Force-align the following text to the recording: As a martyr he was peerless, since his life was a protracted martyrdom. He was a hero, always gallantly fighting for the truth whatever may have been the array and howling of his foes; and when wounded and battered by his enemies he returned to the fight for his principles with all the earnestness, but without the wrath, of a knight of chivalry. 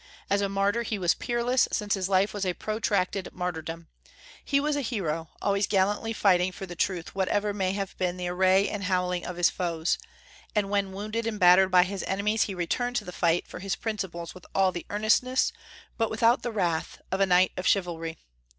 As 0.31 0.41
a 0.41 0.49
martyr 0.49 0.81
he 0.81 0.97
was 0.97 1.13
peerless, 1.13 1.67
since 1.71 1.93
his 1.93 2.09
life 2.09 2.33
was 2.33 2.43
a 2.43 2.55
protracted 2.55 3.29
martyrdom. 3.33 3.87
He 4.43 4.59
was 4.59 4.75
a 4.75 4.81
hero, 4.81 5.29
always 5.43 5.67
gallantly 5.67 6.11
fighting 6.11 6.51
for 6.51 6.65
the 6.65 6.75
truth 6.75 7.13
whatever 7.13 7.53
may 7.53 7.73
have 7.73 7.95
been 7.99 8.17
the 8.17 8.27
array 8.27 8.67
and 8.67 8.85
howling 8.85 9.27
of 9.27 9.37
his 9.37 9.51
foes; 9.51 9.99
and 10.55 10.71
when 10.71 10.91
wounded 10.91 11.27
and 11.27 11.39
battered 11.39 11.69
by 11.69 11.83
his 11.83 12.01
enemies 12.07 12.45
he 12.45 12.55
returned 12.55 12.95
to 12.95 13.05
the 13.05 13.11
fight 13.11 13.45
for 13.47 13.59
his 13.59 13.75
principles 13.75 14.33
with 14.33 14.47
all 14.55 14.71
the 14.71 14.87
earnestness, 14.89 15.53
but 15.99 16.09
without 16.09 16.41
the 16.41 16.49
wrath, 16.51 16.99
of 17.11 17.19
a 17.19 17.27
knight 17.27 17.51
of 17.55 17.67
chivalry. 17.67 18.17